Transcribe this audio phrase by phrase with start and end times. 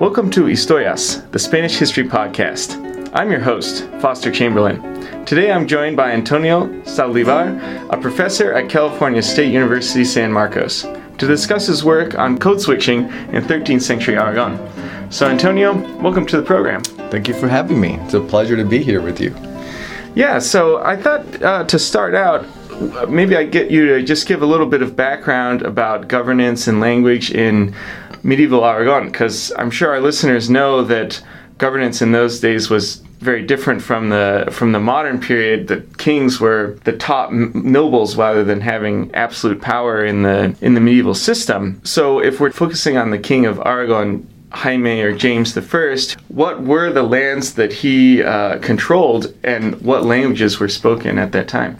[0.00, 3.10] Welcome to Historias, the Spanish History Podcast.
[3.12, 4.80] I'm your host, Foster Chamberlain.
[5.26, 10.84] Today I'm joined by Antonio Saldivar, a professor at California State University San Marcos,
[11.18, 13.00] to discuss his work on code switching
[13.34, 14.58] in 13th century Aragon.
[15.12, 16.82] So, Antonio, welcome to the program.
[17.10, 17.98] Thank you for having me.
[18.00, 19.36] It's a pleasure to be here with you.
[20.14, 22.46] Yeah, so I thought uh, to start out,
[23.10, 26.80] maybe I get you to just give a little bit of background about governance and
[26.80, 27.74] language in
[28.22, 31.22] medieval Aragon, because I'm sure our listeners know that
[31.58, 35.68] governance in those days was very different from the from the modern period.
[35.68, 40.80] The kings were the top nobles rather than having absolute power in the in the
[40.80, 41.80] medieval system.
[41.84, 45.96] So if we're focusing on the king of Aragon, Jaime or James I,
[46.28, 51.46] what were the lands that he uh, controlled and what languages were spoken at that
[51.46, 51.78] time?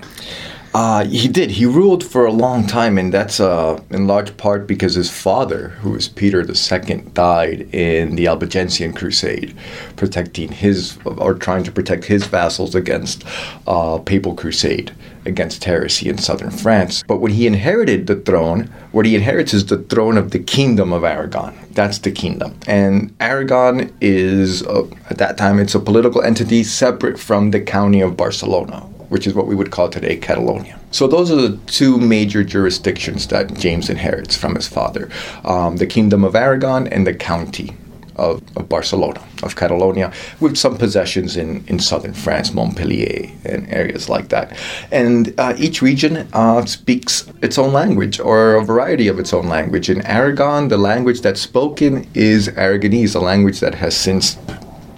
[0.72, 1.50] Uh, he did.
[1.50, 5.70] He ruled for a long time, and that's uh, in large part because his father,
[5.80, 9.56] who was Peter II, died in the Albigensian Crusade,
[9.96, 13.24] protecting his or trying to protect his vassals against
[13.66, 14.92] uh, papal crusade
[15.26, 17.02] against heresy in southern France.
[17.06, 20.92] But when he inherited the throne, what he inherits is the throne of the Kingdom
[20.92, 21.58] of Aragon.
[21.72, 27.18] That's the kingdom, and Aragon is uh, at that time it's a political entity separate
[27.18, 30.80] from the county of Barcelona which is what we would call today Catalonia.
[30.90, 35.10] So those are the two major jurisdictions that James inherits from his father
[35.44, 37.76] um, the Kingdom of Aragon and the County
[38.16, 44.08] of, of, Barcelona, of Catalonia, with some possessions in, in southern France, Montpellier, and areas
[44.08, 44.56] like that.
[44.92, 49.48] And uh, each region uh, speaks its own language or a variety of its own
[49.48, 49.88] language.
[49.88, 54.36] In Aragon, the language that's spoken is Aragonese, a language that has since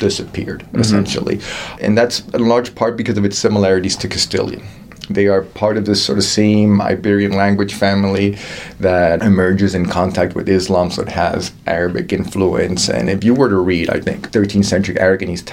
[0.03, 0.81] disappeared, mm-hmm.
[0.81, 1.41] essentially.
[1.81, 4.63] And that's in large part because of its similarities to Castilian.
[5.13, 8.39] They are part of this sort of same Iberian language family
[8.81, 12.89] that emerges in contact with Islam, so it has Arabic influence.
[12.89, 15.45] And if you were to read, I think, 13th century Aragonese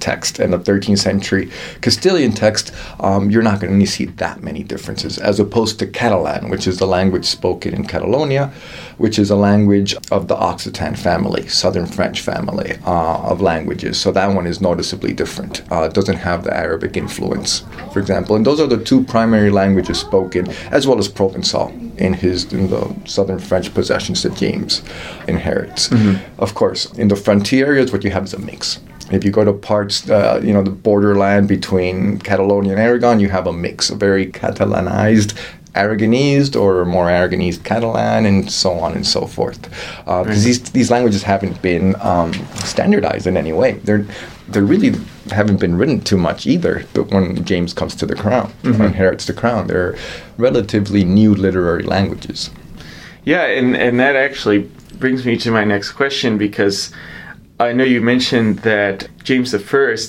[0.00, 4.62] text and the 13th century Castilian text, um, you're not going to see that many
[4.62, 8.52] differences, as opposed to Catalan, which is the language spoken in Catalonia,
[8.98, 13.98] which is a language of the Occitan family, Southern French family uh, of languages.
[14.00, 15.62] So that one is noticeably different.
[15.70, 18.36] Uh, it doesn't have the Arabic influence, for example.
[18.36, 22.70] And those are the two primary languages spoken, as well as Provençal in his in
[22.70, 24.82] the southern French possessions that James
[25.26, 25.88] inherits.
[25.88, 26.40] Mm-hmm.
[26.40, 28.80] Of course, in the frontier areas, what you have is a mix.
[29.10, 33.30] If you go to parts, uh, you know, the borderland between Catalonia and Aragon, you
[33.30, 35.34] have a mix, a very Catalanized
[35.74, 39.62] Aragonese or more Aragonese Catalan, and so on and so forth.
[39.62, 40.44] Because uh, mm-hmm.
[40.44, 42.32] these these languages haven't been um,
[42.64, 43.72] standardized in any way.
[43.84, 44.06] They're
[44.48, 44.92] they really
[45.30, 46.84] haven't been written too much either.
[46.94, 48.82] But when James comes to the crown, mm-hmm.
[48.82, 49.96] inherits the crown, they're
[50.38, 52.50] relatively new literary languages.
[53.24, 56.92] Yeah, and and that actually brings me to my next question because
[57.60, 59.60] I know you mentioned that James I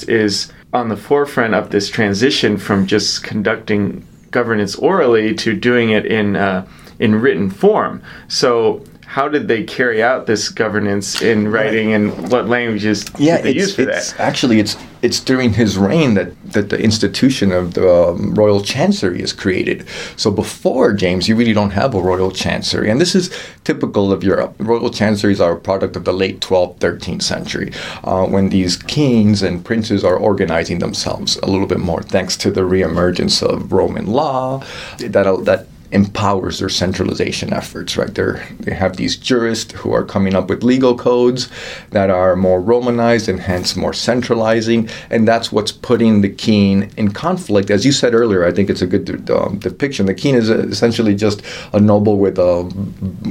[0.08, 6.06] is on the forefront of this transition from just conducting governance orally to doing it
[6.06, 6.66] in uh,
[7.00, 8.02] in written form.
[8.28, 13.46] So how did they carry out this governance in writing and what languages yeah, did
[13.46, 14.14] they use for that?
[14.20, 19.20] Actually, it's it's during his reign that, that the institution of the um, royal chancery
[19.20, 19.88] is created.
[20.16, 22.88] So before James, you really don't have a royal chancery.
[22.92, 24.54] And this is typical of Europe.
[24.60, 27.72] Royal chanceries are a product of the late 12th, 13th century,
[28.04, 32.52] uh, when these kings and princes are organizing themselves a little bit more thanks to
[32.52, 34.62] the reemergence of Roman law
[35.00, 38.14] that, that empowers their centralization efforts, right?
[38.14, 41.50] They're, they have these jurists who are coming up with legal codes
[41.92, 47.12] that are more Romanized and hence more centralizing, and that's what's putting the king in
[47.12, 47.72] conflict.
[47.72, 50.06] As you said earlier, I think it's a good um, depiction.
[50.06, 51.42] The king is essentially just
[51.74, 52.64] a noble with a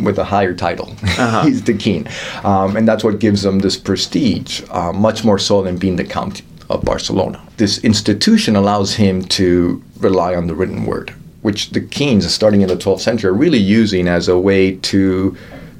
[0.03, 0.91] with a higher title.
[1.03, 1.43] Uh-huh.
[1.47, 2.09] He's the king,
[2.43, 6.05] um, and that's what gives him this prestige, uh, much more so than being the
[6.05, 7.41] count of Barcelona.
[7.57, 11.15] This institution allows him to rely on the written word
[11.49, 15.35] which the kings, starting in the 12th century, are really using as a way to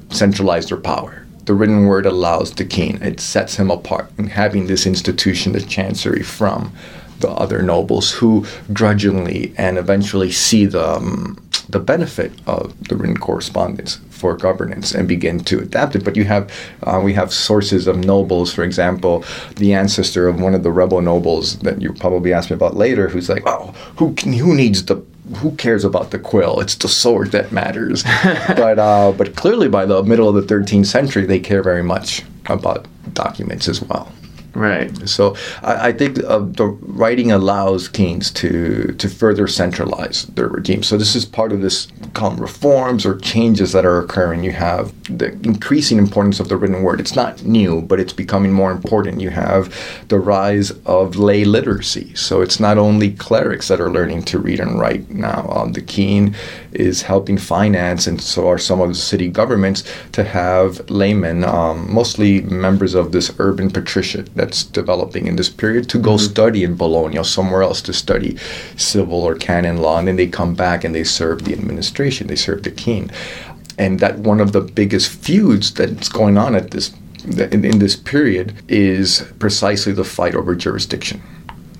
[0.09, 1.27] centralize their power.
[1.45, 5.61] The written word allows the king, it sets him apart in having this institution, the
[5.61, 6.73] chancery, from
[7.19, 11.37] the other nobles who grudgingly and eventually see the, um,
[11.69, 16.03] the benefit of the written correspondence for governance and begin to adapt it.
[16.03, 16.51] But you have
[16.81, 19.23] uh, we have sources of nobles, for example,
[19.57, 23.07] the ancestor of one of the rebel nobles that you probably ask me about later,
[23.07, 23.67] who's like, oh,
[23.97, 24.95] who who needs the
[25.37, 26.59] who cares about the quill?
[26.59, 28.03] It's the sword that matters.
[28.23, 32.23] but uh, but clearly, by the middle of the 13th century, they care very much
[32.47, 34.11] about documents as well.
[34.53, 35.07] Right.
[35.07, 40.83] So I, I think uh, the writing allows kings to to further centralize their regime.
[40.83, 44.43] So this is part of this call reforms or changes that are occurring.
[44.43, 46.99] You have the increasing importance of the written word.
[46.99, 49.21] It's not new, but it's becoming more important.
[49.21, 49.73] You have
[50.07, 52.15] the rise of lay literacy.
[52.15, 55.47] So it's not only clerics that are learning to read and write now.
[55.49, 56.35] Um, the king
[56.71, 61.91] is helping finance, and so are some of the city governments, to have laymen, um,
[61.93, 66.31] mostly members of this urban patriciate that's developing in this period, to go mm-hmm.
[66.31, 68.37] study in Bologna or somewhere else to study
[68.77, 72.35] civil or canon law, and then they come back and they serve the administration, they
[72.35, 73.11] serve the king.
[73.77, 76.93] And that one of the biggest feuds that's going on at this
[77.25, 81.21] in, in this period is precisely the fight over jurisdiction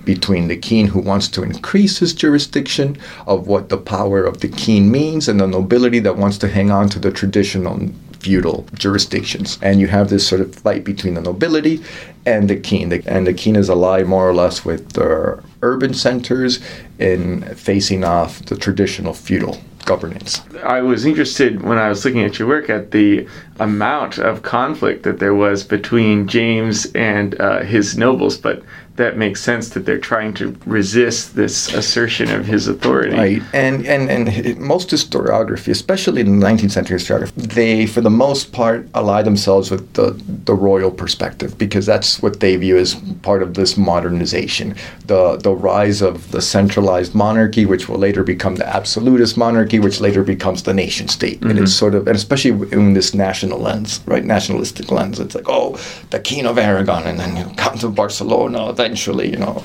[0.05, 2.97] between the king who wants to increase his jurisdiction
[3.27, 6.71] of what the power of the king means and the nobility that wants to hang
[6.71, 7.79] on to the traditional
[8.19, 9.57] feudal jurisdictions.
[9.61, 11.83] And you have this sort of fight between the nobility
[12.25, 12.91] and the king.
[13.07, 16.59] And the king is allied more or less with the urban centers
[16.99, 20.41] in facing off the traditional feudal governance.
[20.63, 23.27] I was interested when I was looking at your work at the
[23.59, 28.61] amount of conflict that there was between James and uh, his nobles, but
[28.99, 33.15] that makes sense that they're trying to resist this assertion of his authority.
[33.15, 38.09] Right, and and and most historiography, especially in the 19th century historiography, they for the
[38.09, 40.11] most part ally themselves with the
[40.45, 44.75] the royal perspective because that's what they view as part of this modernization,
[45.05, 50.01] the the rise of the centralized monarchy, which will later become the absolutist monarchy, which
[50.01, 51.51] later becomes the nation state, mm-hmm.
[51.51, 55.47] and it's sort of and especially in this national lens, right, nationalistic lens, it's like
[55.47, 55.79] oh,
[56.09, 58.73] the King of Aragon, and then you come to Barcelona.
[58.89, 59.61] Eventually, you know,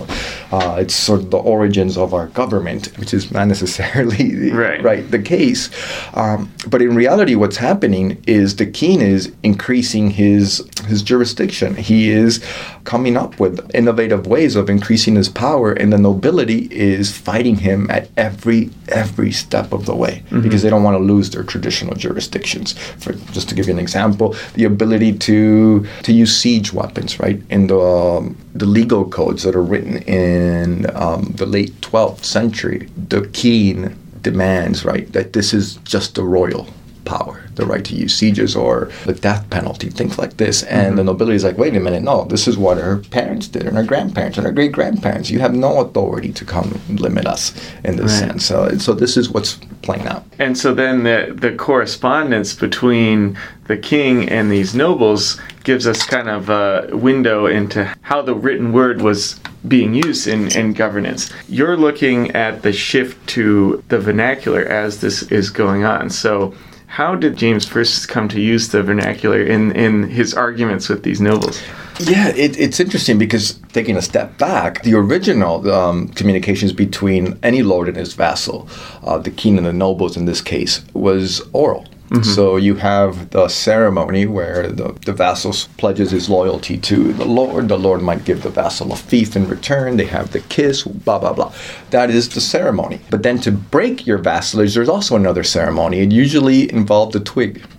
[0.53, 5.11] uh, it's sort of the origins of our government, which is not necessarily right, right
[5.11, 5.71] the case.
[6.15, 11.75] Um, but in reality, what's happening is the king is increasing his his jurisdiction.
[11.75, 12.44] He is
[12.85, 17.91] coming up with innovative ways of increasing his power, and the nobility is fighting him
[17.91, 20.43] at every every step of the way mm-hmm.
[20.43, 22.75] because they don't want to lose their traditional jurisdictions.
[22.99, 27.41] For just to give you an example, the ability to to use siege weapons, right,
[27.50, 32.89] in the um, the legal codes that are written in um, the late 12th century,
[33.09, 36.69] the king demands, right, that this is just the royal
[37.05, 40.62] power, the right to use sieges or the death penalty, things like this.
[40.65, 40.97] And mm-hmm.
[40.97, 43.77] the nobility is like, wait a minute, no, this is what our parents did and
[43.77, 45.31] our grandparents and our great grandparents.
[45.31, 47.53] You have no authority to come limit us
[47.85, 48.31] in this right.
[48.31, 48.47] sense.
[48.47, 50.25] So, so this is what's playing out.
[50.39, 56.29] And so then the, the correspondence between the king and these nobles gives us kind
[56.29, 61.33] of a window into how the written word was being used in, in governance.
[61.49, 66.11] You're looking at the shift to the vernacular as this is going on.
[66.11, 66.55] So
[66.87, 71.21] how did James first come to use the vernacular in, in his arguments with these
[71.21, 71.61] nobles?
[71.99, 77.63] Yeah, it, it's interesting because taking a step back, the original um, communications between any
[77.63, 78.69] lord and his vassal,
[79.03, 81.87] uh, the king and the nobles in this case, was oral.
[82.15, 82.31] Mm-hmm.
[82.31, 87.69] So you have the ceremony where the, the vassal pledges his loyalty to the Lord.
[87.69, 89.97] The Lord might give the vassal a fief in return.
[89.97, 91.53] They have the kiss, blah, blah, blah.
[91.91, 93.01] That is the ceremony.
[93.11, 96.01] But then to break your vassalage, there's also another ceremony.
[96.01, 97.63] It usually involved a twig.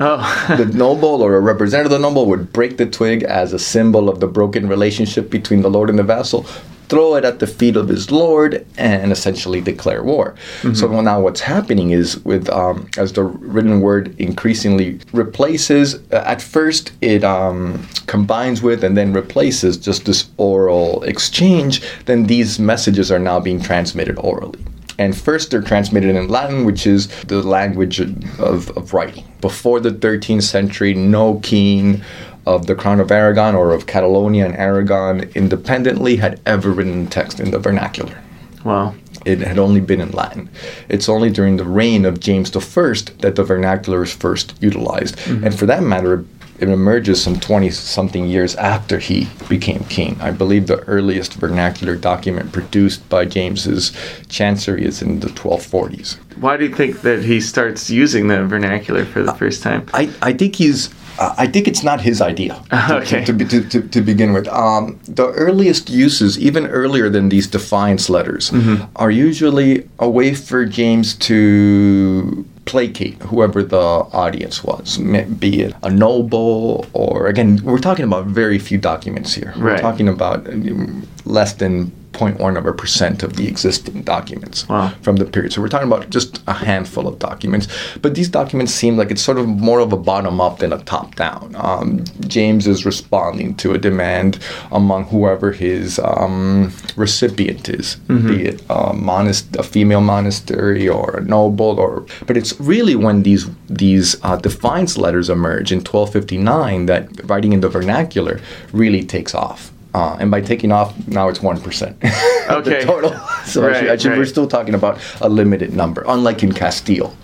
[0.00, 0.46] Oh.
[0.56, 4.08] the noble or a representative of the noble would break the twig as a symbol
[4.08, 6.46] of the broken relationship between the Lord and the vassal,
[6.90, 10.34] throw it at the feet of his lord and essentially declare war.
[10.62, 10.74] Mm-hmm.
[10.74, 15.94] So now what's happening is with um, as the written word increasingly replaces.
[16.12, 21.82] Uh, at first, it um, combines with and then replaces just this oral exchange.
[22.06, 24.58] Then these messages are now being transmitted orally.
[24.98, 29.24] And first, they're transmitted in Latin, which is the language of, of writing.
[29.40, 32.02] Before the 13th century, no king
[32.46, 37.40] of the Crown of Aragon or of Catalonia and Aragon independently had ever written text
[37.40, 38.22] in the vernacular.
[38.64, 38.94] Wow.
[39.24, 40.48] It had only been in Latin.
[40.88, 45.16] It's only during the reign of James I that the vernacular is first utilized.
[45.18, 45.44] Mm-hmm.
[45.44, 46.24] And for that matter,
[46.60, 50.18] it emerges some 20 something years after he became king.
[50.20, 53.92] I believe the earliest vernacular document produced by James's
[54.28, 56.18] chancery is in the 1240s.
[56.38, 59.88] Why do you think that he starts using the vernacular for the first time?
[59.94, 63.24] I, I think he's I think it's not his idea okay.
[63.24, 64.48] to, to, to, to, begin with.
[64.48, 68.84] Um, the earliest uses, even earlier than these defiance letters, mm-hmm.
[68.96, 75.90] are usually a way for James to placate whoever the audience was, be it a
[75.90, 79.52] noble or, again, we're talking about very few documents here.
[79.56, 84.92] We're talking about um, less than 0.1 of a percent of the existing documents Wow.
[85.02, 85.52] from the period.
[85.52, 87.68] So we're talking about just a handful of documents.
[88.02, 90.78] But these documents seem like it's sort of more of a bottom up than a
[90.84, 91.54] top down.
[91.56, 94.38] Um, James is responding to a demand
[94.72, 101.24] among whoever his um, recipient is, be it a, monast- a female monastery or a
[101.24, 107.08] noble, or but it's really when these these uh, defiance letters emerge in 1259 that
[107.28, 108.40] writing in the vernacular
[108.72, 109.70] really takes off.
[109.92, 111.96] Uh, and by taking off, now it's one percent.
[112.50, 112.80] Okay.
[112.80, 113.10] the total.
[113.44, 117.14] So Right, actually, actually we're still talking about a limited number, unlike in Castile,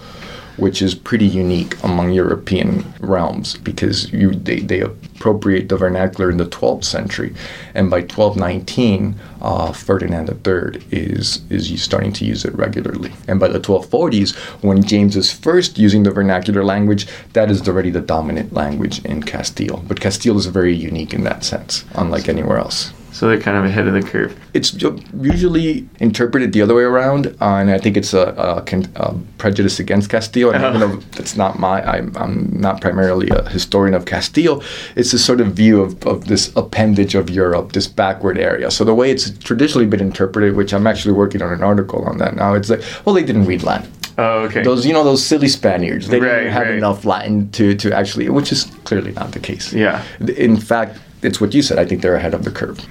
[0.56, 6.36] which is pretty unique among European realms because you they, they appropriate the vernacular in
[6.36, 7.34] the 12th century,
[7.74, 13.48] and by 1219, uh, Ferdinand III is is starting to use it regularly, and by
[13.48, 18.52] the 1240s, when James is first using the vernacular language, that is already the dominant
[18.52, 19.82] language in Castile.
[19.86, 23.64] But Castile is very unique in that sense, unlike anywhere else So they're kind of
[23.64, 24.38] ahead of the curve.
[24.52, 24.76] it's
[25.22, 29.14] usually interpreted the other way around, uh, and I think it's a, a, con- a
[29.38, 30.50] prejudice against Castile.
[30.50, 34.62] And even though that's not my, I'm, I'm not primarily a historian of Castile.
[34.96, 38.70] It's this sort of view of, of this appendage of Europe, this backward area.
[38.70, 42.18] So the way it's traditionally been interpreted, which I'm actually working on an article on
[42.18, 43.90] that now, it's like, well, they didn't read Latin.
[44.18, 44.62] Oh, okay.
[44.62, 46.08] Those, you know, those silly Spaniards.
[46.08, 46.76] They Right, didn't have right.
[46.76, 49.72] enough Latin to, to actually, which is clearly not the case.
[49.72, 50.04] Yeah.
[50.36, 51.78] In fact, it's what you said.
[51.78, 52.84] I think they're ahead of the curve.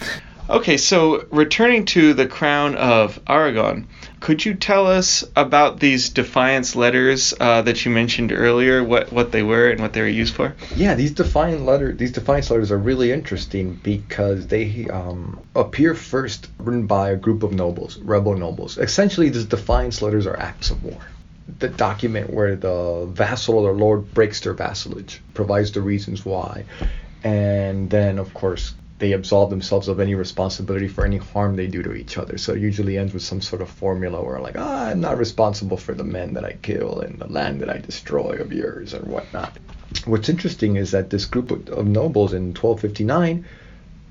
[0.48, 3.88] Okay, so returning to the crown of Aragon,
[4.20, 8.84] could you tell us about these defiance letters uh, that you mentioned earlier?
[8.84, 10.54] What what they were and what they were used for?
[10.76, 16.48] Yeah, these defiant letter, these defiance letters are really interesting because they um, appear first
[16.60, 18.78] written by a group of nobles, rebel nobles.
[18.78, 21.02] Essentially, these defiance letters are acts of war.
[21.58, 26.66] The document where the vassal or the lord breaks their vassalage, provides the reasons why,
[27.26, 31.84] and then of course they absolve themselves of any responsibility for any harm they do
[31.84, 32.38] to each other.
[32.38, 35.76] So it usually ends with some sort of formula where like, ah, I'm not responsible
[35.76, 39.06] for the men that I kill and the land that I destroy of yours and
[39.08, 39.58] whatnot.
[40.06, 43.46] What's interesting is that this group of nobles in 1259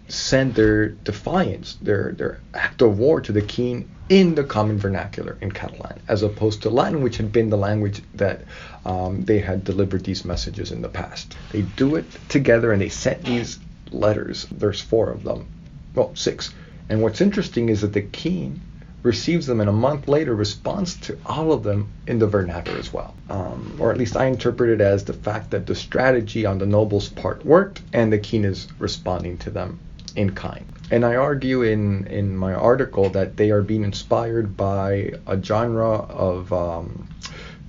[0.09, 5.38] sent their defiance, their their act of war to the king in the common vernacular
[5.40, 8.42] in Catalan, as opposed to Latin, which had been the language that
[8.84, 11.36] um, they had delivered these messages in the past.
[11.52, 13.58] They do it together and they sent these
[13.90, 14.46] letters.
[14.50, 15.46] There's four of them,
[15.94, 16.52] well, six.
[16.88, 18.60] And what's interesting is that the king
[19.02, 22.92] receives them and a month later responds to all of them in the vernacular as
[22.92, 23.14] well.
[23.28, 26.66] Um, or at least I interpret it as the fact that the strategy on the
[26.66, 29.78] noble's part worked and the king is responding to them
[30.16, 30.64] in kind.
[30.90, 35.92] And I argue in, in my article that they are being inspired by a genre
[35.92, 37.08] of um,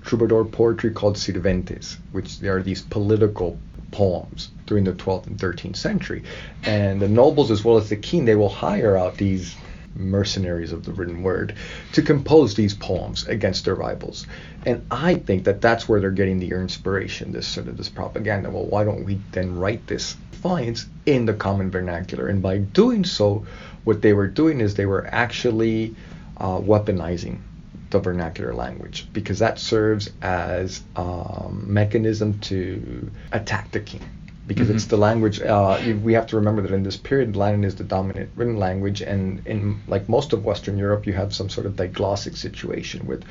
[0.05, 3.57] troubadour poetry called sirventes, which are these political
[3.91, 6.23] poems during the 12th and 13th century.
[6.63, 9.55] And the nobles, as well as the king, they will hire out these
[9.95, 11.55] mercenaries of the written word
[11.93, 14.27] to compose these poems against their rivals.
[14.65, 18.49] And I think that that's where they're getting the inspiration, this sort of this propaganda.
[18.49, 22.27] Well, why don't we then write this defiance in the common vernacular?
[22.27, 23.45] And by doing so,
[23.85, 25.95] what they were doing is they were actually
[26.37, 27.39] uh, weaponizing
[27.95, 34.03] the vernacular language because that serves as a um, mechanism to attack the king.
[34.47, 37.75] Because it's the language uh, we have to remember that in this period latin is
[37.75, 41.65] the dominant written language and in like most of western europe you have some sort
[41.65, 43.23] of diglossic situation with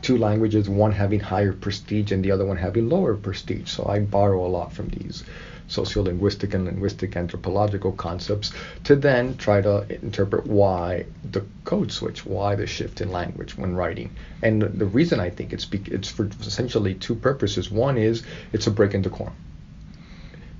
[0.00, 3.68] two languages one having higher prestige and the other one having lower prestige.
[3.68, 5.24] So i borrow a lot from these
[5.68, 8.52] sociolinguistic and linguistic anthropological concepts
[8.84, 13.74] to then try to interpret why the code switch, why the shift in language when
[13.74, 14.10] writing.
[14.42, 17.70] And the- reason I think it's it's for essentially two purposes.
[17.70, 19.32] One is it's a break in decorum.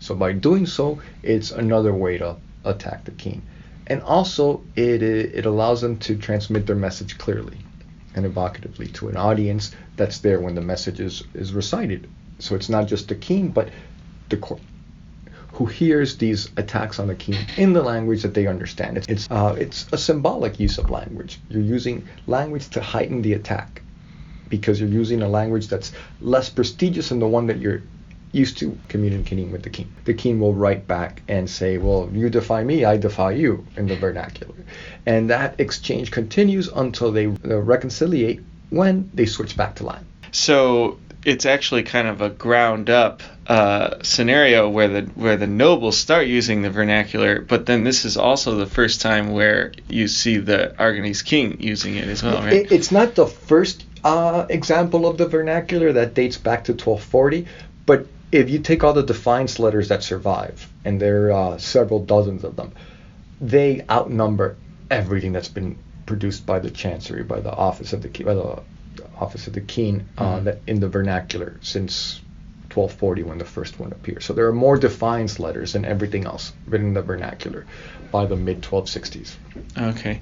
[0.00, 3.42] So by doing so, it's another way to attack the king.
[3.87, 7.58] And also, it, it allows them to transmit their message clearly
[8.14, 12.08] and evocatively to an audience that's there when the message is, is recited.
[12.38, 13.68] So it's not just the king, but
[14.30, 14.61] the court
[15.54, 18.99] who hears these attacks on the king in the language that they understand.
[18.99, 21.40] It's it's, uh, it's a symbolic use of language.
[21.49, 23.82] You're using language to heighten the attack
[24.49, 27.82] because you're using a language that's less prestigious than the one that you're
[28.32, 29.92] used to communicating with the king.
[30.04, 33.87] The king will write back and say, "Well, you defy me, I defy you," in
[33.87, 34.54] the vernacular,
[35.06, 40.06] and that exchange continues until they reconciliate when they switch back to Latin.
[40.32, 45.96] So it's actually kind of a ground up uh, scenario where the where the nobles
[45.96, 50.38] start using the vernacular, but then this is also the first time where you see
[50.38, 52.52] the Aragonese king using it as well, right?
[52.52, 57.46] It, it's not the first uh, example of the vernacular that dates back to 1240,
[57.86, 62.04] but if you take all the defiance letters that survive, and there are uh, several
[62.04, 62.72] dozens of them,
[63.40, 64.56] they outnumber
[64.90, 68.62] everything that's been produced by the chancery, by the office of the by the
[69.18, 70.44] office of the king, uh, Mhm.
[70.44, 72.20] that in the vernacular since
[72.70, 74.24] 1240 when the first one appears.
[74.24, 77.66] So there are more defiance letters than everything else written in the vernacular
[78.10, 79.36] by the mid 1260s.
[79.78, 80.20] Okay.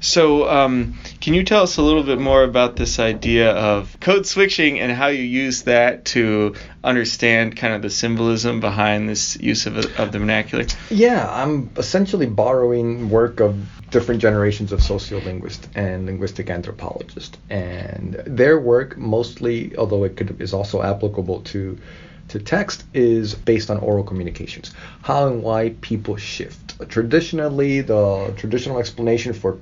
[0.00, 4.26] So, um, can you tell us a little bit more about this idea of code
[4.26, 9.66] switching and how you use that to understand kind of the symbolism behind this use
[9.66, 10.66] of, of the vernacular?
[10.90, 13.56] Yeah, I'm essentially borrowing work of
[13.90, 20.52] different generations of sociolinguists and linguistic anthropologists, and their work mostly, although it could, is
[20.52, 21.78] also applicable to
[22.26, 24.72] to text, is based on oral communications.
[25.02, 26.63] How and why people shift.
[26.88, 29.58] Traditionally, the traditional explanation for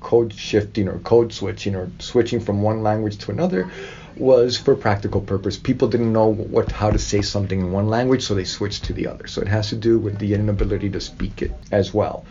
[0.00, 3.70] code shifting or code switching or switching from one language to another
[4.16, 5.56] was for practical purpose.
[5.58, 8.92] People didn't know what how to say something in one language, so they switched to
[8.92, 9.26] the other.
[9.26, 12.24] So it has to do with the inability to speak it as well.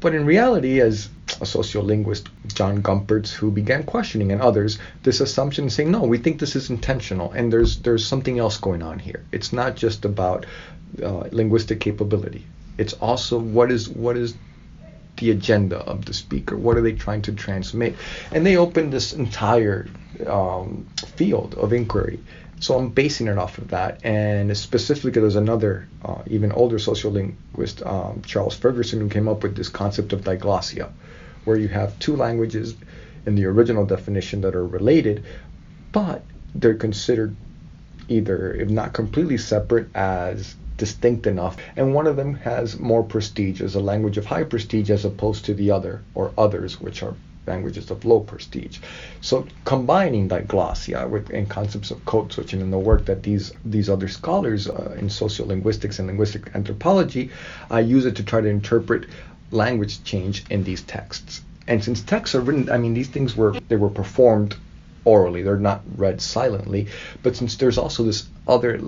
[0.00, 1.10] But in reality, as
[1.40, 6.40] a sociolinguist, John Gumperz, who began questioning, and others, this assumption saying, no, we think
[6.40, 9.22] this is intentional, and there's there's something else going on here.
[9.30, 10.46] It's not just about
[11.02, 12.46] uh, linguistic capability.
[12.80, 14.34] It's also what is what is
[15.18, 16.56] the agenda of the speaker?
[16.56, 17.94] What are they trying to transmit?
[18.32, 19.86] And they open this entire
[20.26, 22.20] um, field of inquiry.
[22.60, 24.04] So I'm basing it off of that.
[24.04, 29.56] And specifically, there's another, uh, even older sociolinguist, um, Charles Ferguson, who came up with
[29.56, 30.90] this concept of diglossia,
[31.44, 32.74] where you have two languages
[33.26, 35.24] in the original definition that are related,
[35.92, 36.22] but
[36.54, 37.36] they're considered
[38.08, 41.58] either, if not completely separate, as distinct enough.
[41.76, 45.44] And one of them has more prestige as a language of high prestige as opposed
[45.44, 47.14] to the other or others, which are
[47.46, 48.78] languages of low prestige.
[49.20, 54.08] So combining diglossia with concepts of code switching and the work that these these other
[54.08, 57.30] scholars uh, in sociolinguistics and linguistic anthropology,
[57.70, 59.04] I use it to try to interpret
[59.50, 61.42] language change in these texts.
[61.68, 64.56] And since texts are written, I mean, these things were they were performed
[65.04, 66.86] orally; they're not read silently.
[67.22, 68.80] But since there's also this other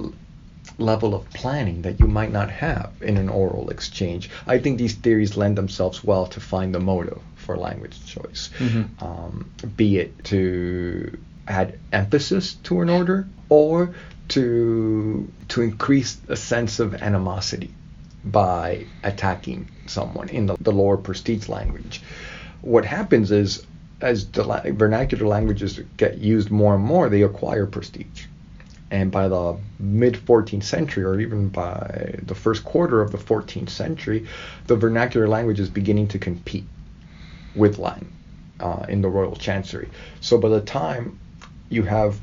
[0.79, 4.95] level of planning that you might not have in an oral exchange, I think these
[4.95, 9.03] theories lend themselves well to find the motive for language choice, Mhm.
[9.03, 13.95] um, be it to add emphasis to an order or
[14.29, 17.71] to to increase a sense of animosity
[18.25, 22.01] by attacking someone in the, the lower prestige language.
[22.63, 23.67] What happens is,
[24.01, 28.27] as the la- vernacular languages get used more and more, they acquire prestige.
[28.93, 33.71] And by the mid 14th century, or even by the first quarter of the 14th
[33.71, 34.27] century,
[34.67, 36.67] the vernacular language is beginning to compete
[37.55, 38.13] with Latin
[38.61, 39.89] uh, in the royal chancery.
[40.21, 41.19] So by the time
[41.71, 42.21] you have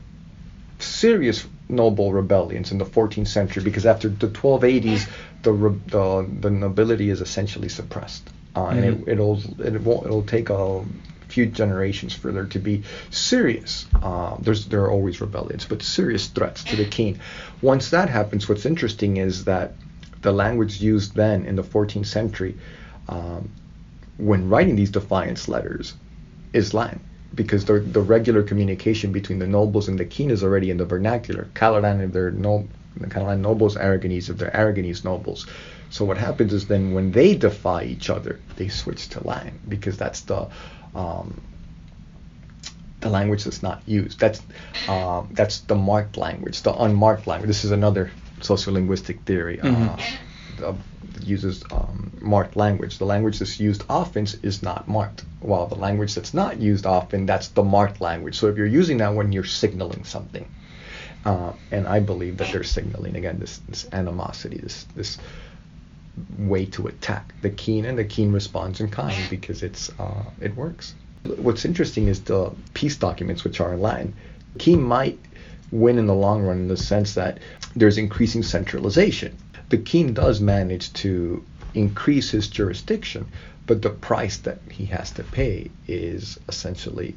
[0.78, 5.10] serious noble rebellions in the 14th century, because after the 1280s,
[5.42, 9.08] the re- the, the nobility is essentially suppressed, uh, and Mhm.
[9.08, 10.86] it, it'll it won't it'll take a
[11.30, 13.86] few generations for there to be serious.
[14.42, 17.20] There's there are always rebellions, but serious threats to the king.
[17.62, 19.74] Once that happens, what's interesting is that
[20.22, 22.58] the language used then in the 14th century,
[23.08, 23.50] um,
[24.18, 25.94] when writing these defiance letters,
[26.52, 27.00] is Latin
[27.36, 30.86] because the the regular communication between the nobles and the king is already in the
[30.86, 31.48] vernacular.
[31.54, 35.46] Catalan if they're no the Catalan nobles, Aragonese if they're Aragonese nobles.
[35.92, 39.98] So what happens is then when they defy each other, they switch to Latin because
[39.98, 40.48] that's the
[40.96, 41.42] um,
[43.02, 44.20] the language that's not used.
[44.20, 44.42] That's
[44.88, 47.48] um, that's the marked language, the unmarked language.
[47.48, 49.60] This is another sociolinguistic theory.
[49.62, 50.00] Uh, Mhm.
[50.64, 50.74] uh,
[51.24, 52.98] uses um, marked language.
[52.98, 57.26] The language that's used often is not marked, while the language that's not used often,
[57.26, 58.38] that's the marked language.
[58.38, 60.50] So if you're using that one, you're signaling something.
[61.24, 65.18] Uh, and I believe that they're signaling again this, this animosity, this this
[66.38, 70.56] way to attack the keen, and the keen responds in kind because it's uh, it
[70.56, 70.94] works.
[71.24, 74.14] What's interesting is the peace documents, which are in Latin.
[74.58, 75.20] Keen might
[75.72, 77.40] win in the long run in the sense that
[77.76, 79.38] there's increasing centralization.
[79.70, 83.28] The king does manage to increase his jurisdiction,
[83.68, 87.16] but the price that he has to pay is essentially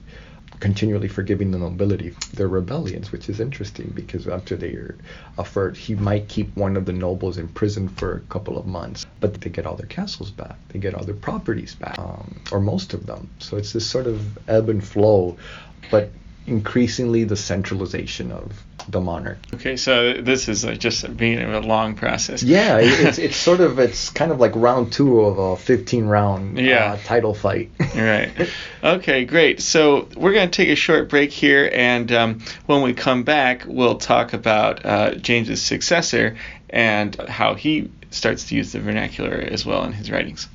[0.63, 4.95] continually forgiving the nobility their rebellions, which is interesting because after they're
[5.37, 9.05] offered, he might keep one of the nobles in prison for a couple of months,
[9.19, 12.61] but they get all their castles back, they get all their properties back, um, or
[12.61, 13.29] most of them.
[13.41, 15.37] So it's this sort of ebb and flow,
[15.91, 16.11] but
[16.47, 18.53] increasingly the centralization of
[18.89, 19.39] the monarch.
[19.55, 22.43] Okay, so this is uh, just being a long process.
[22.43, 26.59] Yeah, it's it's sort of it's kind of like round two of a 15 round
[26.59, 26.95] Yeah.
[26.95, 27.71] uh, title fight.
[27.95, 28.31] right.
[28.85, 29.61] Okay, great.
[29.63, 33.63] So we're going to take a short break here, and um, when we come back,
[33.65, 36.37] we'll talk about uh, James's successor
[36.69, 40.49] and how he starts to use the vernacular as well in his writings.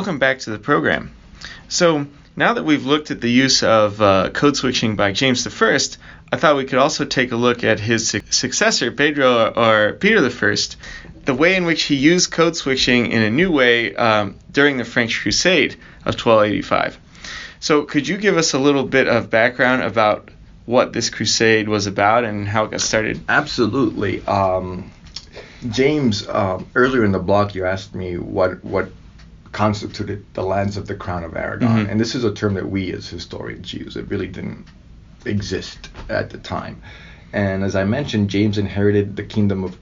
[0.00, 1.14] Welcome back to the program.
[1.68, 5.78] So, now that we've looked at the use of uh, code switching by James I,
[6.32, 10.24] I thought we could also take a look at his su- successor, Pedro or Peter
[10.24, 10.56] I,
[11.26, 14.86] the way in which he used code switching in a new way um, during the
[14.86, 15.74] French Crusade
[16.06, 16.98] of 1285.
[17.60, 20.30] So, could you give us a little bit of background about
[20.64, 23.20] what this crusade was about and how it got started?
[23.28, 24.26] Absolutely.
[24.26, 24.92] Um,
[25.68, 28.90] James, um, earlier in the blog, you asked me what what
[29.52, 31.90] constituted the lands of the Crown of Aragon, Mhm.
[31.90, 33.96] and this is a term that we as historians use.
[33.96, 34.66] It really didn't
[35.24, 36.80] exist at the time.
[37.32, 39.76] And as I mentioned, James inherited the kingdom of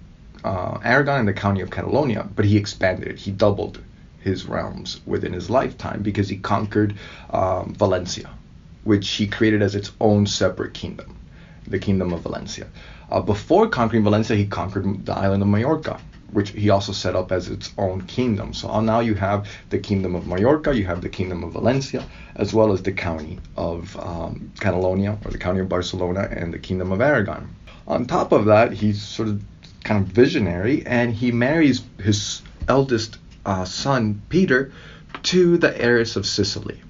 [0.44, 3.18] uh, Aragon and the county of Catalonia, but he expanded it.
[3.18, 3.80] He doubled
[4.20, 6.94] his realms within his lifetime because he conquered
[7.30, 8.30] um, Valencia,
[8.84, 11.16] which he created as its own separate kingdom,
[11.66, 12.68] the kingdom of Valencia.
[13.10, 15.98] Uh, before conquering Valencia, he conquered the island of Majorca,
[16.32, 18.52] which he also set up as its own kingdom.
[18.52, 22.04] So now you have the kingdom of Majorca, you have the kingdom of Valencia,
[22.36, 26.58] as well as the county of um, Catalonia, or the county of Barcelona, and the
[26.58, 27.54] kingdom of Aragon.
[27.86, 29.42] On top of that, he's sort of
[29.84, 34.72] kind of visionary, and he marries his eldest uh, son, Peter,
[35.22, 36.80] to the heiress of Sicily,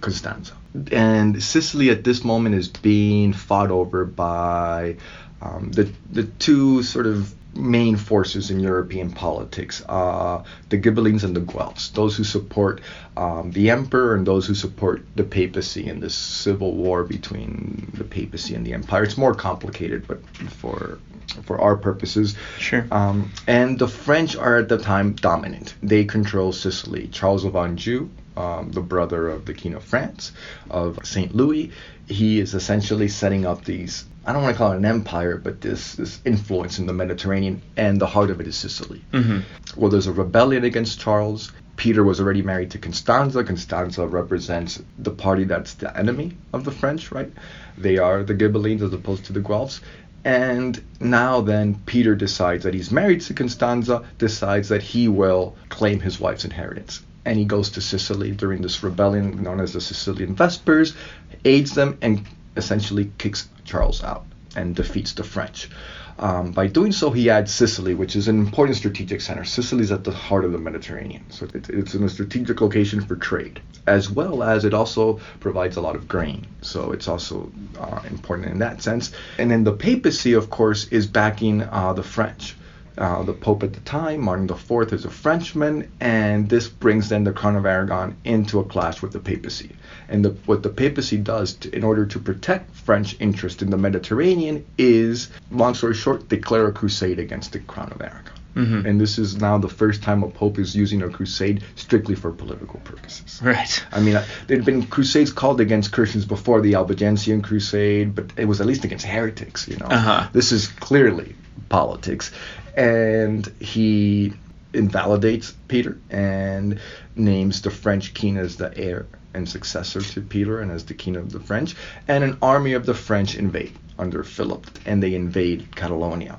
[0.00, 0.54] Constanza.
[0.90, 4.96] And Sicily at this moment is being fought over by
[5.40, 11.34] um, the the two sort of main forces in European politics: uh, the Ghibellines and
[11.34, 12.80] the Guelphs, those who support
[13.16, 18.04] um, the emperor and those who support the papacy in this civil war between the
[18.04, 19.02] papacy and the empire.
[19.02, 20.98] It's more complicated, but for
[21.44, 22.84] for our purposes, Sure.
[22.90, 25.74] um, and the French are at the time dominant.
[25.80, 27.06] They control Sicily.
[27.12, 28.08] Charles of Anjou,
[28.40, 30.32] um, the brother of the King of France,
[30.70, 31.70] of Saint Louis,
[32.08, 34.04] he is essentially setting up these.
[34.24, 37.62] I don't want to call it an empire, but this this influence in the Mediterranean,
[37.76, 39.02] and the heart of it is Sicily.
[39.12, 39.40] hmm
[39.76, 41.52] Well, there's a rebellion against Charles.
[41.76, 43.42] Peter was already married to Constanza.
[43.42, 47.32] Constanza represents the party that's the enemy of the French, right?
[47.78, 49.80] They are the Ghibellines as opposed to the Guelphs.
[50.24, 56.00] And now then, Peter decides that he's married to Constanza, decides that he will claim
[56.00, 57.00] his wife's inheritance.
[57.30, 60.96] And he goes to Sicily during this rebellion known as the Sicilian Vespers,
[61.44, 64.24] aids them, and essentially kicks Charles out
[64.56, 65.70] and defeats the French.
[66.18, 69.44] Um, by doing so, he adds Sicily, which is an important strategic center.
[69.44, 73.00] Sicily is at the heart of the Mediterranean, so it, it's in a strategic location
[73.00, 76.48] for trade, as well as it also provides a lot of grain.
[76.62, 79.12] So it's also uh, important in that sense.
[79.38, 82.56] And then the papacy, of course, is backing uh, the French.
[82.98, 87.24] Uh, the Pope at the time, Martin IV, is a Frenchman, and this brings then
[87.24, 89.70] the Crown of Aragon into a clash with the papacy.
[90.08, 93.78] And the, what the papacy does to, in order to protect French interest in the
[93.78, 98.32] Mediterranean is, long story short, declare a crusade against the Crown of Aragon.
[98.56, 98.84] Mhm.
[98.84, 102.32] And this is now the first time a pope is using a crusade strictly for
[102.32, 103.40] political purposes.
[103.42, 103.84] Right.
[103.92, 108.46] I mean, uh, there'd been crusades called against Christians before the Albigensian Crusade, but it
[108.46, 109.86] was at least against heretics, you know.
[109.86, 110.28] Uh-huh.
[110.32, 111.36] This is clearly
[111.68, 112.32] politics.
[112.76, 114.32] And he
[114.72, 116.78] invalidates Peter and
[117.16, 121.16] names the French king as the heir and successor to Peter and as the king
[121.16, 121.76] of the French.
[122.08, 126.38] And an army of the French invade under Philip, and they invade Catalonia.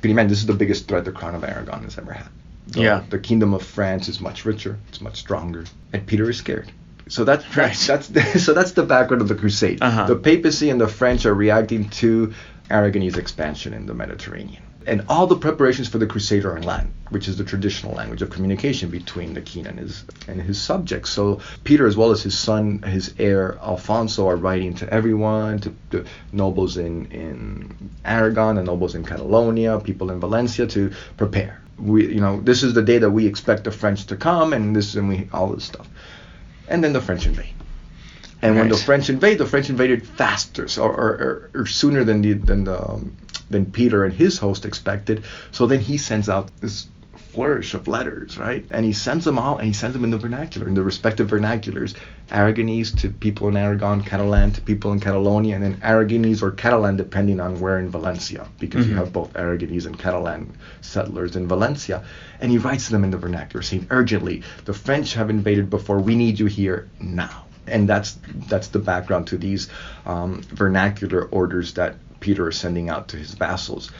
[0.00, 0.28] Can you imagine?
[0.30, 2.28] This is the biggest threat the crown of Aragon has ever had.
[2.68, 3.02] The, Yeah.
[3.10, 6.72] The kingdom of France is much richer, it's much stronger, and Peter is scared.
[7.08, 7.76] So that's Right.
[7.76, 9.78] that's, that's so that's the background of the crusade.
[9.82, 10.06] Uh-huh.
[10.06, 12.32] The papacy and the French are reacting to
[12.70, 14.62] Aragonese expansion in the Mediterranean.
[14.86, 18.20] And all the preparations for the crusade are in Latin, which is the traditional language
[18.20, 21.10] of communication between the king and his and his subjects.
[21.10, 25.74] So Peter, as well as his son, his heir Alfonso, are writing to everyone, to
[25.90, 31.60] the nobles in in Aragon, the nobles in Catalonia, people in Valencia, to prepare.
[31.78, 34.76] We, you know, this is the day that we expect the French to come, and
[34.76, 35.88] this and we all this stuff.
[36.68, 37.54] And then the French invade.
[38.42, 42.20] And when the French invade, the French invaded faster, so, or, or, or sooner than
[42.20, 43.16] the than the um,
[43.50, 45.24] than Peter and his host expected.
[45.50, 46.88] So then he sends out this
[47.32, 48.64] flourish of letters, right?
[48.70, 51.30] And he sends them all, and he sends them in the vernacular, in the respective
[51.30, 51.94] vernaculars.
[52.30, 56.96] Aragonese to people in Aragon, Catalan to people in Catalonia, and then Aragonese or Catalan
[56.96, 58.98] depending on where in Valencia, because you Mhm.
[58.98, 62.04] have both Aragonese and Catalan settlers in Valencia.
[62.40, 65.98] And he writes to them in the vernacular, saying urgently, the French have invaded before.
[65.98, 67.46] We need you here now.
[67.66, 68.16] And that's
[68.48, 69.68] that's the background to these
[70.06, 73.90] um, vernacular orders that Peter is sending out to his vassals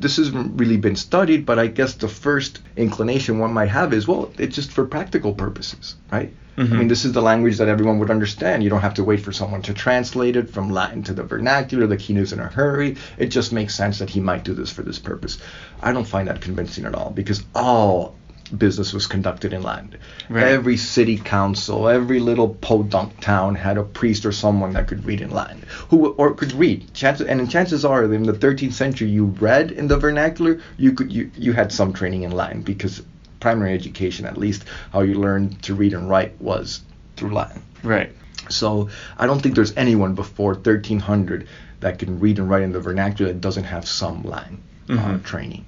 [0.00, 4.08] this hasn't really been studied, but I guess the first inclination one might have is,
[4.08, 6.34] well, it's just for practical purposes, right?
[6.56, 6.72] Mhm.
[6.72, 8.64] I mean, this is the language that everyone would understand.
[8.64, 11.86] You don't have to wait for someone to translate it from Latin to the vernacular.
[11.86, 12.96] The king is in a hurry.
[13.18, 15.38] It just makes sense that he might do this for this purpose.
[15.80, 18.16] I don't find that convincing at all because all
[18.48, 19.94] business was conducted in Latin.
[20.28, 20.44] Right.
[20.44, 25.20] Every city council, every little podunk town had a priest or someone that could read
[25.20, 26.92] in Latin, who or could read.
[26.94, 30.60] Chances and chances are, in the 13th century, you read in the vernacular.
[30.76, 33.02] You could you you had some training in Latin because
[33.40, 36.80] primary education, at least how you learned to read and write, was
[37.16, 37.62] through Latin.
[37.82, 38.12] Right.
[38.48, 41.46] So I don't think there's anyone before 1300
[41.80, 45.22] that can read and write in the vernacular that doesn't have some Latin uh, Mhm.
[45.22, 45.64] training.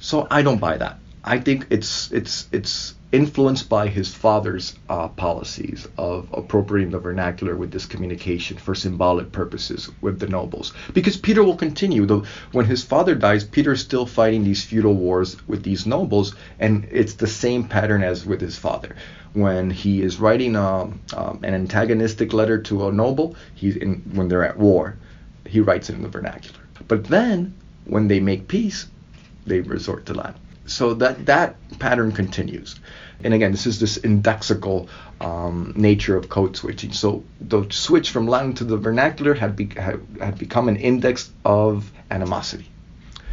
[0.00, 0.98] So I don't buy that.
[1.28, 7.56] I think it's it's it's influenced by his father's uh, policies of appropriating the vernacular
[7.56, 10.72] with this communication for symbolic purposes with the nobles.
[10.92, 12.06] Because Peter will continue.
[12.06, 16.86] The, when his father dies, Peter's still fighting these feudal wars with these nobles, and
[16.92, 18.94] it's the same pattern as with his father.
[19.32, 24.28] When he is writing um, um, an antagonistic letter to a noble, he's in, when
[24.28, 24.96] they're at war,
[25.44, 26.60] he writes it in the vernacular.
[26.86, 28.86] But then, when they make peace,
[29.44, 30.40] they resort to Latin.
[30.66, 32.76] So that that pattern continues.
[33.24, 34.88] And again, this is this indexical
[35.20, 36.92] um, nature of code switching.
[36.92, 41.30] So the switch from Latin to the vernacular had, be, had, had become an index
[41.44, 42.68] of animosity.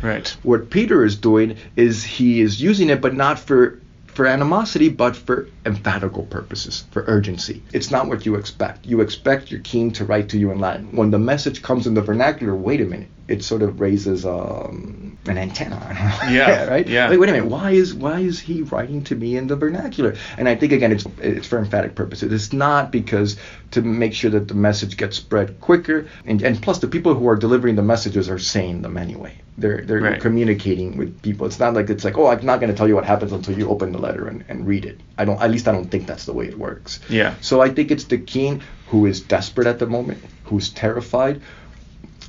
[0.01, 0.27] Right.
[0.43, 3.79] What Peter is doing is he is using it, but not for
[4.13, 7.63] for animosity, but for emphatical purposes, for urgency.
[7.73, 8.85] It's not what you expect.
[8.85, 10.95] You expect your king to write to you in Latin.
[10.95, 13.07] When the message comes in the vernacular, wait a minute.
[13.27, 15.79] It sort of raises um, an antenna.
[16.29, 16.87] Yeah, right.
[16.87, 17.09] yeah.
[17.09, 17.49] Wait, wait a minute.
[17.49, 20.15] Why is why is he writing to me in the vernacular?
[20.37, 22.31] And I think again, it's it's for emphatic purposes.
[22.33, 23.37] It's not because
[23.71, 26.07] to make sure that the message gets spread quicker.
[26.25, 29.35] And and plus, the people who are delivering the messages are saying them anyway.
[29.57, 30.19] They're they're Right.
[30.19, 31.45] communicating with people.
[31.45, 33.57] It's not like it's like, oh, I'm not going to tell you what happens until
[33.57, 34.99] you open the letter and, and read it.
[35.17, 35.41] I don't.
[35.41, 36.99] At least I don't think that's the way it works.
[37.07, 37.35] Yeah.
[37.41, 41.41] So I think it's the king who is desperate at the moment, who's terrified.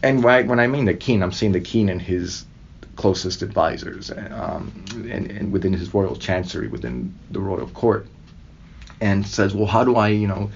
[0.05, 2.45] And when I, when I mean the king, I'm saying the king and his
[2.97, 8.07] closest advisors, um, and, and within his royal chancery, within the royal court,
[9.01, 10.51] and says, well, how do I, you know,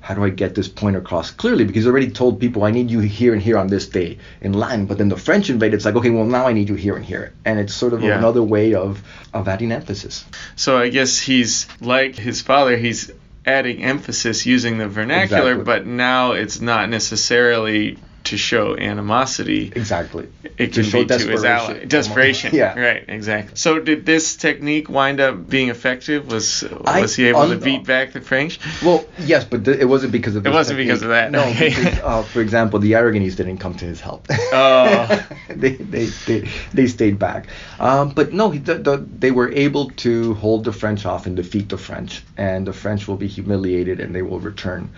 [0.00, 1.64] how do I get this point across clearly?
[1.64, 4.52] Because he already told people, I need you here and here on this day in
[4.52, 4.86] Latin.
[4.86, 7.04] But then the French invade, it's like, okay, well, now I need you here and
[7.04, 7.34] here.
[7.44, 8.16] And it's sort of Yeah.
[8.18, 9.02] another way of,
[9.34, 10.24] of adding emphasis.
[10.56, 12.76] So I guess he's like his father.
[12.76, 13.10] He's
[13.44, 15.64] adding emphasis using the vernacular, Exactly.
[15.64, 19.72] but now it's not necessarily to show animosity.
[19.74, 20.28] Exactly.
[20.58, 21.84] It To can show be to his ally.
[21.84, 21.88] desperation.
[21.88, 22.54] Desperation.
[22.54, 22.78] Yeah.
[22.78, 23.04] Right.
[23.08, 23.56] Exactly.
[23.56, 26.30] So did this technique wind up being effective?
[26.30, 28.58] Was I- was he able to beat back the French?
[28.84, 31.70] Well, yes, but th- it wasn't because of It wasn't because of that, No, okay.
[31.70, 34.26] because, uh, for example, the Aragonese didn't come to his help.
[34.30, 35.26] Oh.
[35.48, 37.46] they, they, they, they stayed back.
[37.80, 41.34] Um, but no, he, the, the, they were able to hold the French off and
[41.36, 44.90] defeat the French, and the French will be humiliated and they will return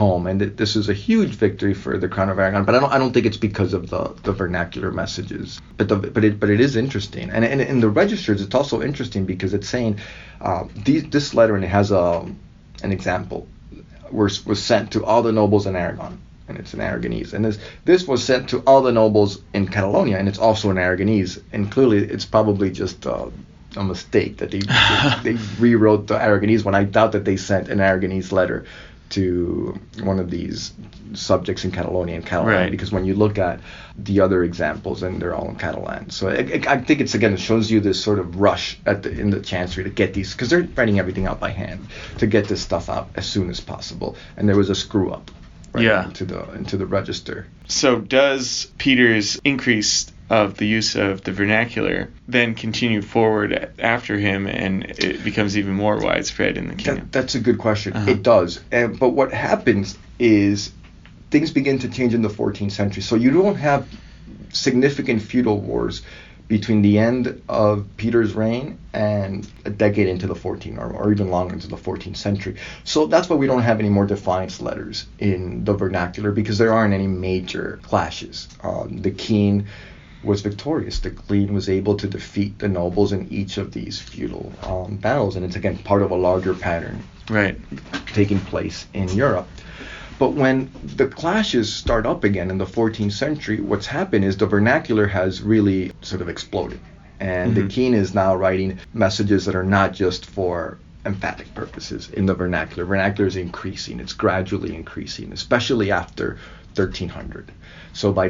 [0.00, 0.26] home.
[0.26, 2.64] And th- this is a huge victory for the Crown of Aragon.
[2.64, 5.60] But I don't, I don't think it's because of the, the vernacular messages.
[5.76, 7.30] But the, but it, but it is interesting.
[7.30, 10.00] And, and in the registers, it's also interesting because it's saying
[10.40, 12.26] uh, these, this letter and it has a
[12.82, 13.46] an example
[14.10, 17.32] was was sent to all the nobles in Aragon, and it's in Aragonese.
[17.32, 20.76] And this this was sent to all the nobles in Catalonia, and it's also in
[20.76, 21.42] Aragonese.
[21.52, 23.26] And clearly, it's probably just uh,
[23.76, 26.74] a mistake that they, they they rewrote the Aragonese one.
[26.74, 28.64] I doubt that they sent an Aragonese letter
[29.10, 30.72] to one of these
[31.14, 32.70] subjects in Catalonia and Catalan Right.
[32.70, 33.60] because when you look at
[33.98, 37.32] the other examples and they're all in Catalan so I, I I think it's again
[37.34, 40.32] it shows you this sort of rush at the in the chancery to get these
[40.32, 41.86] because they're writing everything out by hand
[42.18, 45.30] to get this stuff out as soon as possible and there was a screw up
[45.72, 46.04] right Yeah.
[46.06, 52.08] into the into the register So does Peter's increase of the use of the vernacular
[52.28, 57.08] then continue forward after him, and it becomes even more widespread in the kingdom?
[57.10, 57.92] That, that's a good question.
[57.92, 58.12] Uh-huh.
[58.12, 58.60] It does.
[58.70, 60.72] And, but what happens is
[61.32, 63.02] things begin to change in the 14th century.
[63.02, 63.88] So you don't have
[64.52, 66.02] significant feudal wars
[66.46, 71.30] between the end of Peter's reign and a decade into the 14th or, or even
[71.30, 72.56] longer into the 14th century.
[72.84, 76.72] So that's why we don't have any more defiance letters in the vernacular because there
[76.72, 78.48] aren't any major clashes.
[78.62, 79.66] Um, the king
[80.22, 80.98] was victorious.
[81.00, 85.36] The Queen was able to defeat the nobles in each of these feudal um, battles,
[85.36, 87.56] and it's again part of a larger pattern Right.
[88.12, 89.48] taking place in Europe.
[90.18, 94.46] But when the clashes start up again in the 14th century, what's happened is the
[94.46, 96.80] vernacular has really sort of exploded.
[97.20, 97.70] And the Mhm.
[97.70, 102.84] king is now writing messages that are not just for emphatic purposes in the vernacular.
[102.84, 106.36] Vernacular is increasing, it's gradually increasing, especially after
[106.74, 107.50] 1300.
[107.94, 108.28] So by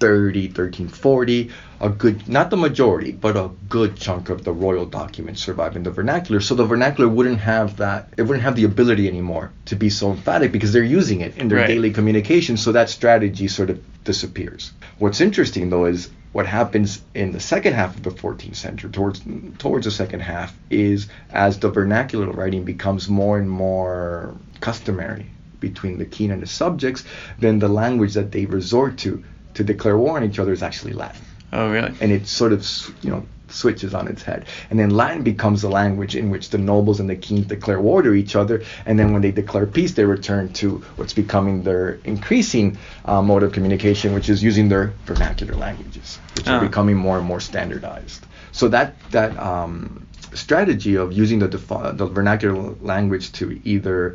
[0.00, 5.42] 1330, 1340, a good, not the majority, but a good chunk of the royal documents
[5.42, 6.40] survive in the vernacular.
[6.40, 10.10] So the vernacular wouldn't have that, it wouldn't have the ability anymore to be so
[10.10, 11.68] emphatic because they're using it in their Right.
[11.68, 12.56] daily communication.
[12.56, 14.72] So that strategy sort of disappears.
[14.98, 19.20] What's interesting though is what happens in the second half of the 14th century, towards
[19.58, 25.26] towards the second half, is as the vernacular writing becomes more and more customary
[25.58, 27.02] between the king and the subjects,
[27.40, 29.24] then the language that they resort to
[29.58, 31.20] to declare war on each other is actually Latin.
[31.52, 31.92] Oh, really?
[32.00, 32.60] And it sort of,
[33.02, 34.44] you know, switches on its head.
[34.70, 38.00] And then Latin becomes the language in which the nobles and the kings declare war
[38.02, 38.62] to each other.
[38.86, 43.42] And then when they declare peace, they return to what's becoming their increasing uh, mode
[43.42, 46.68] of communication, which is using their vernacular languages, which are Ah.
[46.68, 48.24] becoming more and more standardized.
[48.52, 54.14] So that that um, strategy of using the defi- the vernacular language to either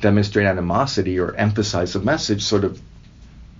[0.00, 2.78] demonstrate animosity or emphasize a message sort of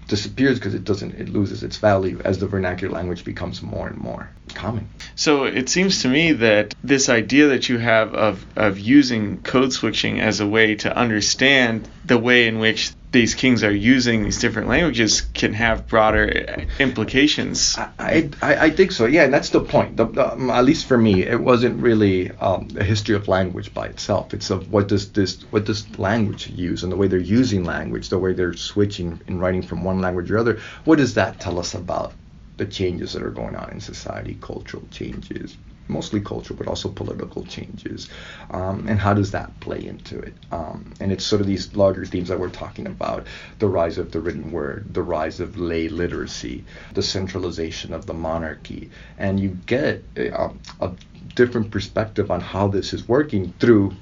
[0.09, 3.99] disappears because it doesn't it loses its value as the vernacular language becomes more and
[3.99, 4.89] more common.
[5.15, 9.73] So it seems to me that this idea that you have of, of using code
[9.73, 14.41] switching as a way to understand the way in which these kings are using these
[14.41, 17.77] different languages can have broader implications.
[17.79, 19.07] I, I, I think so.
[19.07, 19.97] Yeah, and that's the point.
[19.97, 23.87] The, um, at least for me, it wasn't really um, a history of language by
[23.87, 24.35] itself.
[24.35, 28.09] It's of what does this what does language use and the way they're using language,
[28.09, 30.61] the way they're switching and writing from one language or other.
[30.85, 32.13] What does that tell us about
[32.57, 35.57] the changes that are going on in society, cultural changes,
[35.89, 38.09] mostly cultural, but also political changes,
[38.51, 40.35] um, and how does that play into it?
[40.53, 43.27] Um, and it's sort of these larger themes that we're talking about:
[43.59, 48.15] the rise of the written word, the rise of lay literacy, the centralization of the
[48.15, 50.91] monarchy, and you get a, a
[51.35, 53.93] different perspective on how this is working through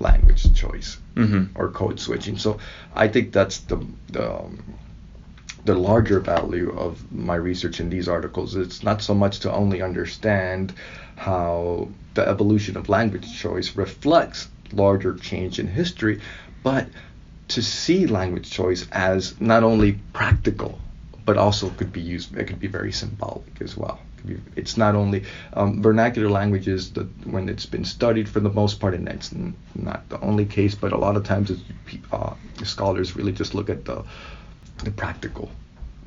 [0.00, 1.48] language choice Mhm.
[1.56, 2.38] or code switching.
[2.38, 2.58] So
[2.94, 4.62] I think that's the the um,
[5.64, 8.54] the larger value of my research in these articles.
[8.54, 10.72] It's not so much to only understand
[11.18, 16.20] how the evolution of language choice reflects larger change in history,
[16.62, 16.86] but
[17.48, 20.78] to see language choice as not only practical,
[21.24, 22.36] but also could be used.
[22.36, 23.98] It could be very symbolic as well.
[24.56, 28.94] It's not only um, vernacular languages that when it's been studied for the most part,
[28.94, 29.34] and that's
[29.74, 31.50] not the only case, but a lot of times
[32.12, 34.04] uh, scholars really just look at the
[34.84, 35.50] the practical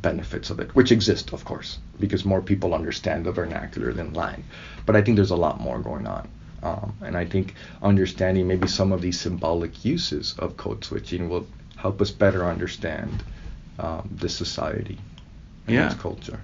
[0.02, 4.44] benefits of it, which exist, of course, because more people understand the vernacular than Latin.
[4.86, 6.28] But I think there's a lot more going on.
[6.64, 11.48] Um, and I think understanding maybe some of these symbolic uses of code switching will
[11.76, 13.24] help us better understand
[13.80, 14.98] um, this society
[15.68, 15.88] and Yeah.
[15.88, 16.40] its culture.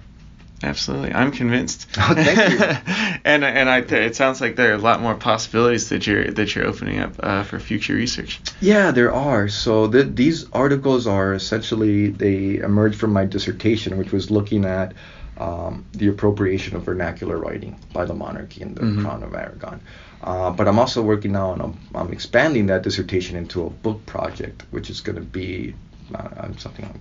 [0.62, 1.86] Absolutely, I'm convinced.
[1.98, 2.58] Oh, thank you.
[3.28, 6.54] and and I it sounds like there are a lot more possibilities that you're that
[6.54, 8.40] you're opening up uh, for future research.
[8.60, 9.48] Yeah, there are.
[9.48, 14.94] So th- these articles are essentially they emerged from my dissertation, which was looking at
[15.36, 19.02] um, the appropriation of vernacular writing by the monarchy and the Mhm.
[19.02, 19.80] Crown of Aragon.
[20.22, 24.04] Uh, but I'm also working now on a, I'm expanding that dissertation into a book
[24.06, 25.74] project, which is going to be
[26.14, 26.98] uh, something on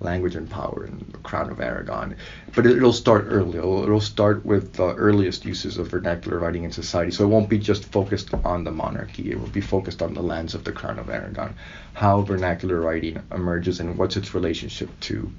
[0.00, 2.16] language and power and the Crown of Aragon.
[2.54, 3.58] But it, it'll start early.
[3.58, 7.10] It'll, it'll start with the earliest uses of vernacular writing in society.
[7.12, 9.30] So it won't be just focused on the monarchy.
[9.30, 11.54] It will be focused on the lands of the Crown of Aragon,
[11.94, 15.30] how vernacular writing emerges and what's its relationship to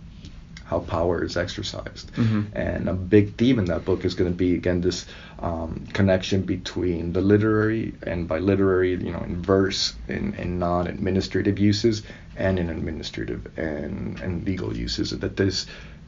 [0.65, 2.13] how power is exercised.
[2.15, 2.47] Mhm.
[2.53, 5.05] And a big theme in that book is going to be again this
[5.39, 11.57] um, connection between the literary and by literary, you know, in verse in, in non-administrative
[11.57, 12.03] uses
[12.37, 15.11] and in administrative and, and legal uses.
[15.11, 15.65] That this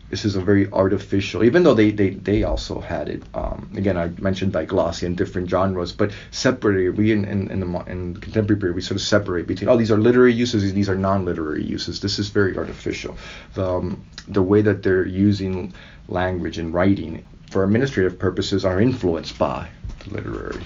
[0.10, 3.22] this is a very artificial, even though they, they, they also had it.
[3.36, 6.98] Um, again, I mentioned diglossia in different genres, but separated.
[6.98, 9.92] We in, in, in the in contemporary period we sort of separate between oh these
[9.92, 12.00] are literary uses, and these are non-literary uses.
[12.00, 13.18] This is very artificial.
[13.54, 15.74] The um, the way that they're using
[16.08, 19.70] language and writing for administrative purposes are influenced by
[20.04, 20.64] the literary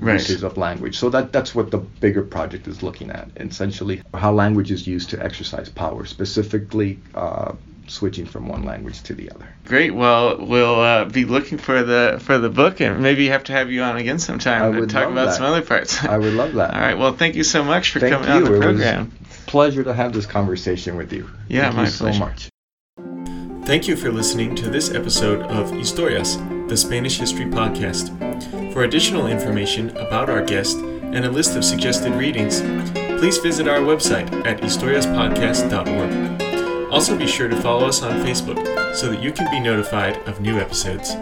[0.00, 0.14] Right.
[0.14, 0.98] uses of language.
[0.98, 3.28] So that that's what the bigger project is looking at.
[3.36, 7.52] Essentially, how language is used to exercise power, specifically uh,
[7.86, 9.46] switching from one language to the other.
[9.66, 9.94] Great.
[9.94, 13.70] Well, we'll uh, be looking for the for the book, and maybe have to have
[13.70, 15.34] you on again sometime to talk about that.
[15.36, 16.02] some other parts.
[16.04, 16.70] I would love that.
[16.74, 16.98] All right.
[16.98, 18.44] Well, thank you so much for Thank coming on you.
[18.46, 19.12] the It was program.
[19.46, 21.30] pleasure to have this conversation with you.
[21.48, 22.20] Yeah, Thank my you so pleasure.
[22.20, 22.48] much.
[23.66, 26.36] Thank you for listening to this episode of Historias,
[26.68, 28.72] the Spanish History Podcast.
[28.72, 32.60] For additional information about our guest and a list of suggested readings,
[33.20, 36.90] please visit our website at historiaspodcast.org.
[36.90, 40.40] Also, be sure to follow us on Facebook so that you can be notified of
[40.40, 41.16] new episodes.